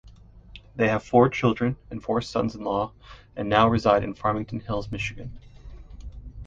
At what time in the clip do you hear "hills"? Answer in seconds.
4.59-4.89